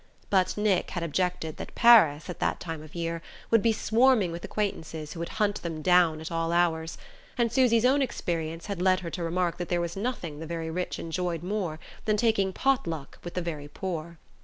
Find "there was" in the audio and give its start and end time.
9.69-9.95